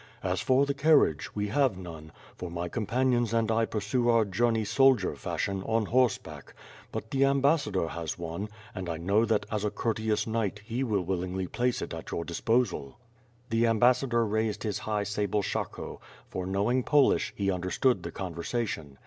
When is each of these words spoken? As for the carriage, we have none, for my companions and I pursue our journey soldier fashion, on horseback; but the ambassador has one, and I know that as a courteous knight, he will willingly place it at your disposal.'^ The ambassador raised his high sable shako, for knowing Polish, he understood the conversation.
As 0.23 0.41
for 0.41 0.65
the 0.65 0.73
carriage, 0.73 1.35
we 1.35 1.49
have 1.49 1.77
none, 1.77 2.11
for 2.35 2.49
my 2.49 2.67
companions 2.67 3.35
and 3.35 3.51
I 3.51 3.65
pursue 3.67 4.09
our 4.09 4.25
journey 4.25 4.65
soldier 4.65 5.15
fashion, 5.15 5.61
on 5.61 5.85
horseback; 5.85 6.55
but 6.91 7.11
the 7.11 7.23
ambassador 7.25 7.87
has 7.87 8.17
one, 8.17 8.49
and 8.73 8.89
I 8.89 8.97
know 8.97 9.25
that 9.25 9.45
as 9.51 9.63
a 9.63 9.69
courteous 9.69 10.25
knight, 10.25 10.59
he 10.65 10.83
will 10.83 11.03
willingly 11.03 11.45
place 11.45 11.83
it 11.83 11.93
at 11.93 12.09
your 12.11 12.23
disposal.'^ 12.25 12.95
The 13.51 13.67
ambassador 13.67 14.25
raised 14.25 14.63
his 14.63 14.79
high 14.79 15.03
sable 15.03 15.43
shako, 15.43 16.01
for 16.27 16.47
knowing 16.47 16.81
Polish, 16.81 17.31
he 17.35 17.51
understood 17.51 18.01
the 18.01 18.09
conversation. 18.11 18.97